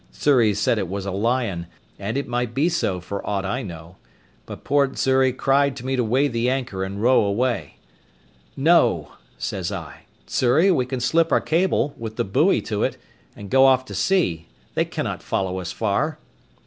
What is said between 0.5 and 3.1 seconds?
said it was a lion, and it might be so